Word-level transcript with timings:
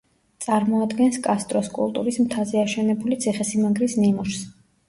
წარმოადგენს 0.45 1.19
კასტროს 1.27 1.69
კულტურის 1.75 2.19
მთაზე 2.23 2.63
აშენებული 2.65 3.21
ციხე-სიმაგრის 3.27 3.99
ნიმუშს. 4.07 4.45